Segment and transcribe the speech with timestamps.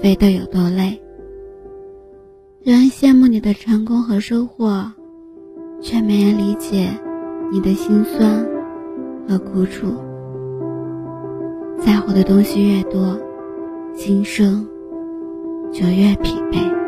[0.00, 1.00] 飞得有多累。
[2.62, 4.92] 人羡慕你的成功和收获，
[5.80, 6.90] 却没人理解
[7.50, 8.46] 你的辛酸
[9.28, 9.94] 和苦楚。
[11.78, 13.18] 在乎的东西越多，
[13.94, 14.66] 心声
[15.72, 16.87] 就越疲惫。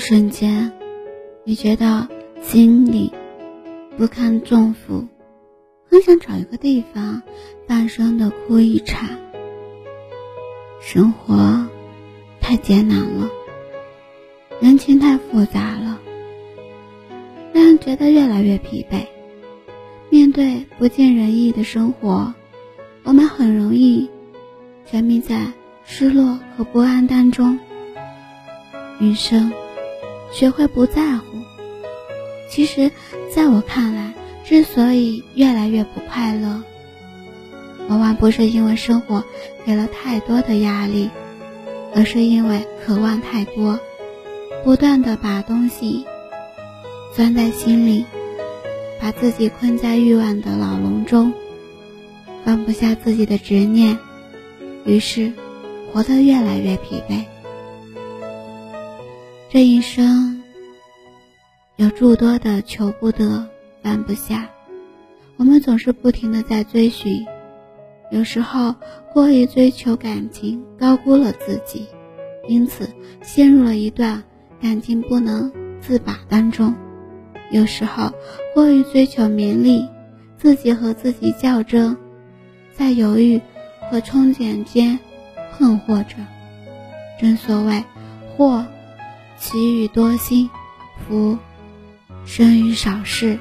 [0.00, 0.72] 瞬间，
[1.44, 2.08] 你觉得
[2.40, 3.12] 心里
[3.98, 5.06] 不堪重负，
[5.88, 7.22] 很想找一个地方
[7.66, 9.10] 大声的哭一场。
[10.80, 11.68] 生活
[12.40, 13.28] 太艰难了，
[14.58, 16.00] 人情太复杂了，
[17.52, 19.06] 让人觉得越来越疲惫。
[20.08, 22.32] 面对不尽人意的生活，
[23.04, 24.08] 我们很容易
[24.86, 25.52] 沉迷在
[25.84, 27.60] 失落和不安当中。
[28.98, 29.52] 余生。
[30.32, 31.24] 学会不在乎。
[32.48, 32.90] 其实，
[33.34, 34.12] 在我看来，
[34.44, 36.62] 之所以越来越不快乐，
[37.88, 39.24] 往往不是因为生活
[39.64, 41.10] 给了太多的压力，
[41.94, 43.78] 而是因为渴望太多，
[44.64, 46.04] 不断的把东西
[47.14, 48.04] 钻在心里，
[49.00, 51.32] 把自己困在欲望的牢笼中，
[52.44, 53.96] 放不下自己的执念，
[54.84, 55.32] 于是
[55.92, 57.24] 活得越来越疲惫。
[59.52, 60.40] 这一生
[61.74, 63.48] 有诸多的求不得、
[63.82, 64.48] 放不下，
[65.36, 67.26] 我们总是不停的在追寻，
[68.12, 68.72] 有时候
[69.12, 71.88] 过于追求感情，高估了自己，
[72.46, 72.88] 因此
[73.22, 74.22] 陷入了一段
[74.62, 75.50] 感情不能
[75.80, 76.72] 自拔当中；
[77.50, 78.12] 有时候
[78.54, 79.84] 过于追求名利，
[80.38, 81.96] 自己和自己较真，
[82.72, 83.40] 在犹豫
[83.90, 84.96] 和憧憬间
[85.58, 86.14] 困惑着。
[87.18, 87.82] 正所谓
[88.36, 88.64] 祸。
[89.40, 90.50] 其余多心，
[91.08, 91.38] 福
[92.26, 93.38] 生于少事。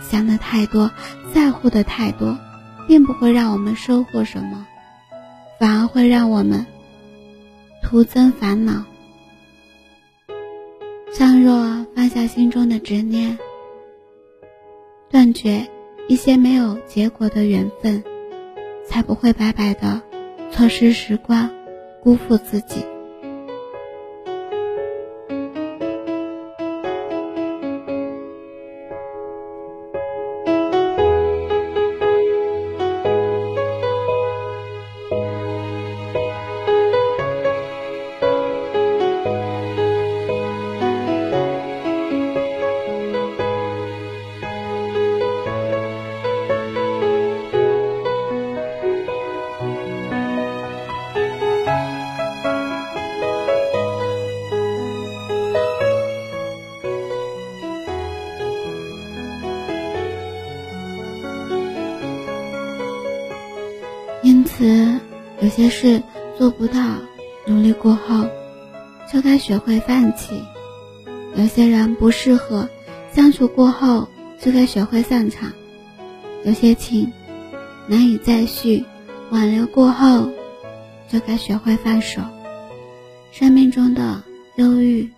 [0.00, 0.92] 想的太多，
[1.34, 2.38] 在乎的太多，
[2.86, 4.64] 并不会让我们收获什么，
[5.58, 6.64] 反而会让我们
[7.82, 8.84] 徒增烦恼。
[11.12, 13.36] 倘若放下心中的执念，
[15.10, 15.68] 断绝
[16.06, 18.04] 一些没有结果的缘分，
[18.86, 20.00] 才不会白白的
[20.52, 21.50] 错失时光，
[22.04, 22.86] 辜负自己。
[64.58, 64.98] 此
[65.40, 66.02] 有些事
[66.36, 66.82] 做不到，
[67.46, 68.26] 努力过后
[69.08, 70.34] 就该学会放弃；
[71.36, 72.68] 有些人不适合
[73.12, 74.08] 相处过后
[74.40, 75.52] 就该学会散场；
[76.42, 77.12] 有些情
[77.86, 78.84] 难以再续，
[79.30, 80.28] 挽留过后
[81.08, 82.20] 就该学会放手。
[83.30, 84.24] 生命中的
[84.56, 85.08] 忧郁、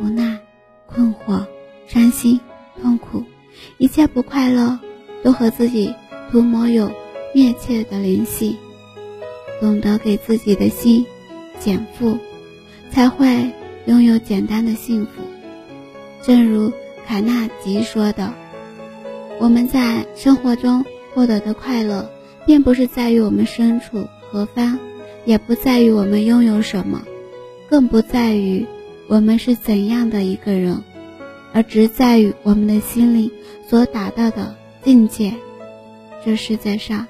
[0.00, 0.38] 无奈、
[0.86, 1.44] 困惑、
[1.88, 2.38] 伤心、
[2.80, 3.24] 痛苦，
[3.78, 4.78] 一切不快乐，
[5.24, 5.92] 都和自己
[6.30, 6.92] 涂抹有
[7.34, 8.56] 密切的联系。
[9.64, 11.06] 懂得给自己的心
[11.58, 12.18] 减负，
[12.90, 13.50] 才会
[13.86, 15.22] 拥有简单的幸福。
[16.22, 16.70] 正如
[17.06, 18.30] 卡纳吉说的
[19.40, 20.84] ：“我们在生活中
[21.14, 22.10] 获得的快乐，
[22.44, 24.78] 并不是在于我们身处何方，
[25.24, 27.00] 也不在于我们拥有什么，
[27.70, 28.66] 更不在于
[29.08, 30.82] 我们是怎样的一个人，
[31.54, 33.30] 而只在于我们的心灵
[33.66, 35.32] 所达到的境界。
[36.22, 37.06] 这世界上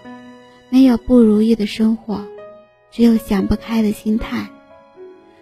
[0.70, 2.24] 没有不如意的生活。”
[2.94, 4.48] 只有想不开的心态，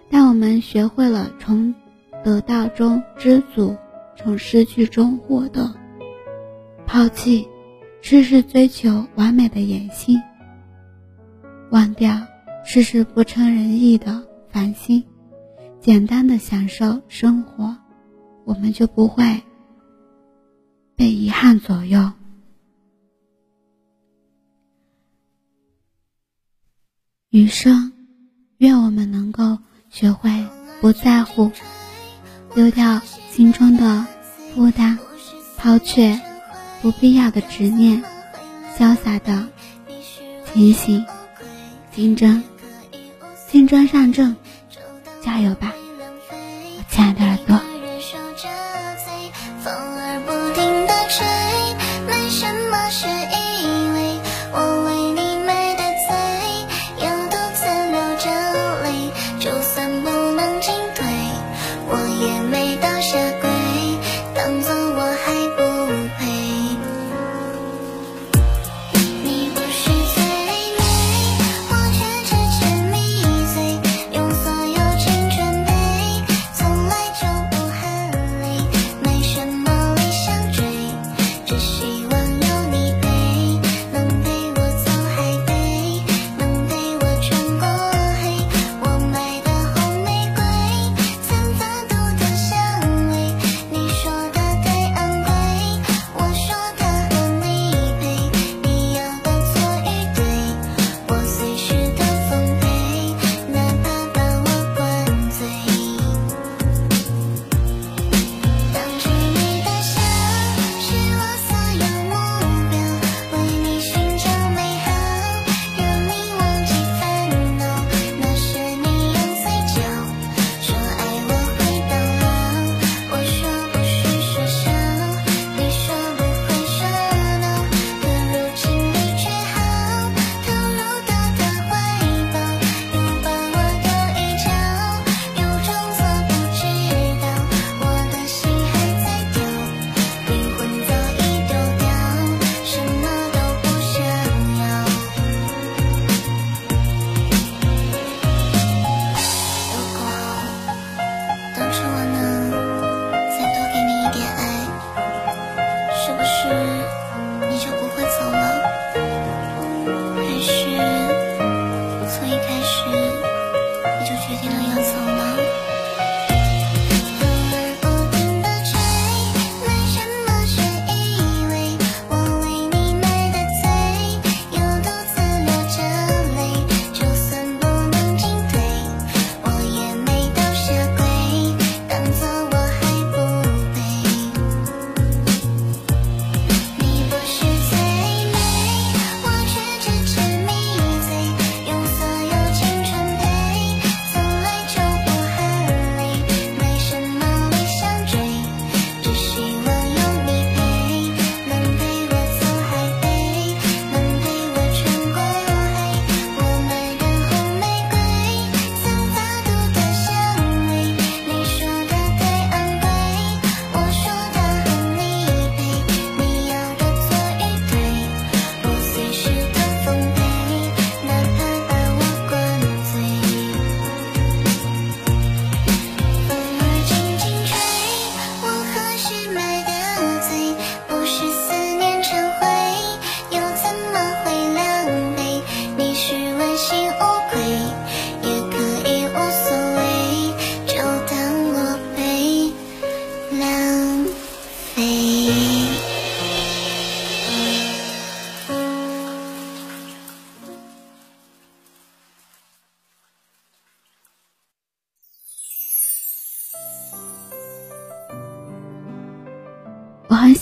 [0.08, 1.75] 当我们学会了从
[2.25, 3.76] 得到中知足，
[4.16, 5.70] 从失去中获得，
[6.87, 7.46] 抛弃
[8.00, 10.19] 事事追求完美的野心，
[11.70, 12.26] 忘掉
[12.64, 15.05] 事事不称人意的烦心，
[15.78, 17.76] 简单的享受生活，
[18.46, 19.43] 我们就不会
[20.96, 22.12] 被遗憾左右。
[27.32, 27.93] 余生，
[28.58, 29.56] 愿我们能够
[29.88, 30.46] 学会
[30.82, 31.50] 不在乎，
[32.55, 33.00] 丢掉
[33.31, 34.06] 心中的
[34.55, 34.99] 负担，
[35.56, 36.20] 抛却
[36.82, 38.05] 不必要的执念，
[38.79, 39.49] 潇洒的
[40.44, 41.06] 前行，
[41.90, 42.43] 竞争，
[43.50, 44.37] 竞争上阵，
[45.25, 45.73] 加油吧，
[46.31, 47.71] 我亲爱的耳朵。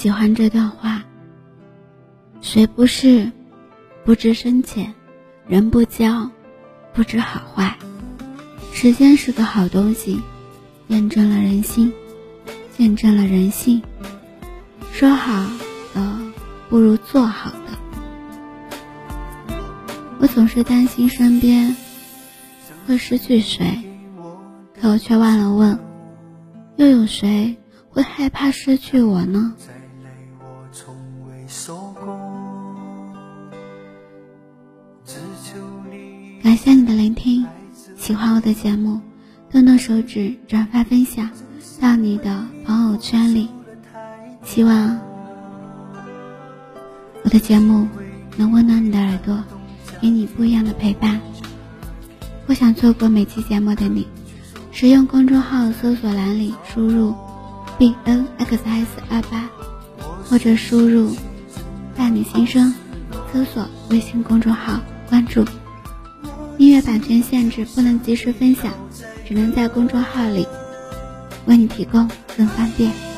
[0.01, 1.05] 喜欢这段话。
[2.41, 3.31] 谁不是
[4.03, 4.95] 不知深浅，
[5.47, 6.31] 人不交，
[6.95, 7.77] 不知好坏。
[8.73, 10.19] 时间是个好东西，
[10.89, 11.93] 验证了人心，
[12.79, 13.83] 见证了人性。
[14.91, 15.45] 说好
[15.93, 16.19] 的
[16.71, 17.59] 不如做好的。
[20.19, 21.77] 我总是担心身边
[22.87, 23.79] 会失去谁，
[24.81, 25.79] 可我却忘了问，
[26.77, 27.55] 又有谁
[27.91, 29.55] 会害怕失去我呢？
[36.43, 37.47] 感谢你的聆听，
[37.97, 39.01] 喜欢我的节目，
[39.51, 41.31] 动动手指转发分享
[41.81, 43.49] 到你的朋友圈里。
[44.43, 44.99] 希望
[47.23, 47.87] 我的节目
[48.37, 49.43] 能温暖你的耳朵。
[50.01, 51.21] 给你不一样的陪伴。
[52.47, 54.07] 不想错过每期节目的你，
[54.73, 57.15] 使用公众号搜索栏里输入
[57.79, 59.47] b n x s 二八，
[60.25, 61.15] 或者输入
[61.95, 62.73] 伴你心声，
[63.31, 64.81] 搜索微信公众号
[65.11, 65.45] 关注。
[66.61, 68.71] 音乐版权限制，不能及时分享，
[69.27, 70.47] 只能在公众号里
[71.47, 73.10] 为你提供更方便。